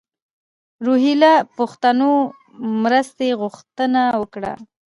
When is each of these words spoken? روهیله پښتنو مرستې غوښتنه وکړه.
روهیله 0.85 1.33
پښتنو 1.57 2.11
مرستې 2.85 3.29
غوښتنه 3.41 4.01
وکړه. 4.21 4.53